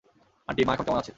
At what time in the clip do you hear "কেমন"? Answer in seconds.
0.85-0.97